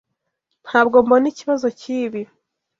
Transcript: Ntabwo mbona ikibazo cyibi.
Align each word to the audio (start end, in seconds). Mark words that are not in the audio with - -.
Ntabwo 0.67 0.97
mbona 1.05 1.25
ikibazo 1.33 1.67
cyibi. 1.79 2.21